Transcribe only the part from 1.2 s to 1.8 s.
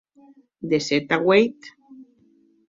ueit.